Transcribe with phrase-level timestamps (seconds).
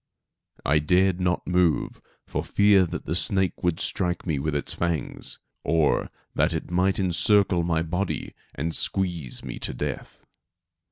[0.65, 5.37] I dared not move for fear that the snake would strike me with its fangs,
[5.63, 10.25] or that it might encircle my body and squeeze me to death.